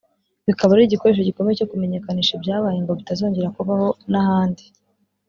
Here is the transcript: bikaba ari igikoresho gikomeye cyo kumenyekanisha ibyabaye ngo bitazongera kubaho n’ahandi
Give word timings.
bikaba 0.47 0.71
ari 0.73 0.83
igikoresho 0.85 1.21
gikomeye 1.29 1.57
cyo 1.59 1.69
kumenyekanisha 1.71 2.31
ibyabaye 2.37 2.77
ngo 2.81 2.91
bitazongera 2.99 3.53
kubaho 3.55 3.87
n’ahandi 4.11 4.65